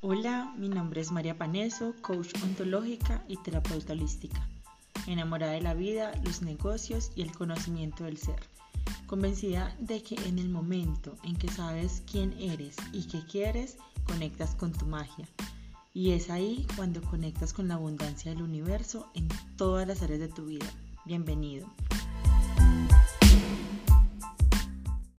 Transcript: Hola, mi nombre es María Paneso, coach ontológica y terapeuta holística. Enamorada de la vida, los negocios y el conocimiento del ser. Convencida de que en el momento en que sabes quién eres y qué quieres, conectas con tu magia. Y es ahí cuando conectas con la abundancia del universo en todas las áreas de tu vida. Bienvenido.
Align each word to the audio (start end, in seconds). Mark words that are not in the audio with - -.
Hola, 0.00 0.54
mi 0.56 0.68
nombre 0.68 1.00
es 1.00 1.10
María 1.10 1.36
Paneso, 1.36 1.92
coach 2.02 2.28
ontológica 2.44 3.24
y 3.26 3.36
terapeuta 3.38 3.94
holística. 3.94 4.48
Enamorada 5.08 5.54
de 5.54 5.60
la 5.60 5.74
vida, 5.74 6.12
los 6.22 6.40
negocios 6.40 7.10
y 7.16 7.22
el 7.22 7.32
conocimiento 7.32 8.04
del 8.04 8.16
ser. 8.16 8.38
Convencida 9.08 9.74
de 9.80 10.00
que 10.04 10.14
en 10.28 10.38
el 10.38 10.50
momento 10.50 11.16
en 11.24 11.34
que 11.34 11.48
sabes 11.48 12.04
quién 12.08 12.32
eres 12.38 12.76
y 12.92 13.08
qué 13.08 13.24
quieres, 13.26 13.76
conectas 14.06 14.54
con 14.54 14.72
tu 14.72 14.86
magia. 14.86 15.26
Y 15.92 16.12
es 16.12 16.30
ahí 16.30 16.64
cuando 16.76 17.02
conectas 17.02 17.52
con 17.52 17.66
la 17.66 17.74
abundancia 17.74 18.32
del 18.32 18.42
universo 18.42 19.10
en 19.14 19.26
todas 19.56 19.88
las 19.88 20.02
áreas 20.02 20.20
de 20.20 20.28
tu 20.28 20.44
vida. 20.44 20.66
Bienvenido. 21.06 21.66